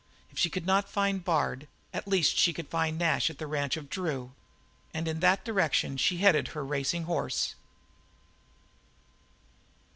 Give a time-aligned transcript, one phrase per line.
[0.31, 3.77] If she could not find Bard at least she could find Nash at the ranch
[3.77, 4.31] of Drew,
[4.95, 7.53] and in that direction she headed her racing horse.